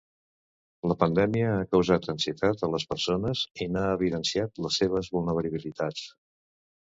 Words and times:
La 0.91 0.95
pandèmia 1.01 1.51
ha 1.57 1.67
causat 1.75 2.09
ansietat 2.13 2.63
a 2.67 2.69
les 2.77 2.85
persones 2.93 3.43
i 3.67 3.69
n'ha 3.75 3.85
evidenciat 3.99 4.63
la 4.67 4.73
seva 4.79 5.05
vulnerabilitat. 5.19 6.03